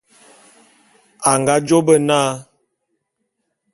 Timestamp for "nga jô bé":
1.39-1.95